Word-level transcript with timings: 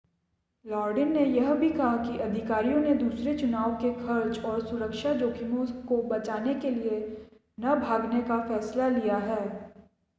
लॉडिन 0.65 1.11
ने 1.13 1.25
यह 1.25 1.53
भी 1.55 1.69
कहा 1.71 1.97
कि 2.05 2.17
अधिकारियों 2.19 2.79
ने 2.79 2.93
दूसरे 2.95 3.37
चुनाव 3.37 3.75
के 3.75 3.91
खर्च 3.97 4.39
और 4.45 4.65
सुरक्षा 4.67 5.13
जोखिम 5.15 5.65
को 5.87 6.01
बचाने 6.09 6.55
के 6.55 6.71
लिए 6.71 6.99
न 7.57 7.75
भागने 7.81 8.21
का 8.23 8.39
फैसला 8.47 8.87
लिया 8.89 9.17
है 9.25 9.41